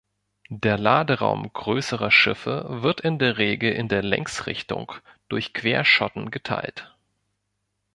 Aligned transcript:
Der 0.49 0.79
Laderaum 0.79 1.53
größerer 1.53 2.09
Schiffe 2.09 2.65
wird 2.81 3.01
in 3.01 3.19
der 3.19 3.37
Regel 3.37 3.71
in 3.71 3.87
der 3.87 4.01
Längsrichtung 4.01 4.93
durch 5.29 5.53
Querschotten 5.53 6.31
geteilt. 6.31 6.91